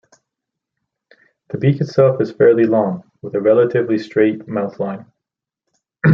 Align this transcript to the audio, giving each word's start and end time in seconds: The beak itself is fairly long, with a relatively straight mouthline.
The 1.49 1.59
beak 1.59 1.79
itself 1.79 2.19
is 2.21 2.31
fairly 2.31 2.63
long, 2.63 3.03
with 3.21 3.35
a 3.35 3.39
relatively 3.39 3.99
straight 3.99 4.47
mouthline. 4.47 5.05